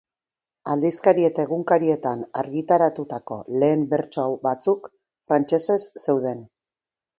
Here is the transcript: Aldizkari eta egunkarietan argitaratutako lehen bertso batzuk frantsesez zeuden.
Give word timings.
Aldizkari 0.75 1.25
eta 1.27 1.45
egunkarietan 1.47 2.23
argitaratutako 2.45 3.39
lehen 3.65 3.85
bertso 3.93 4.27
batzuk 4.49 4.91
frantsesez 4.97 5.81
zeuden. 6.09 6.45